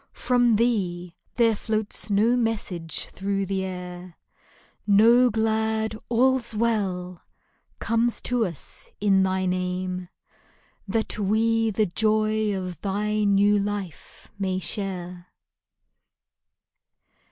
[0.13, 4.17] From thee there floats no message thro' the air;
[4.87, 7.21] No glad" All's well"
[7.77, 10.09] comes to us in thy name
[10.87, 15.27] That we the joy of thy new life may share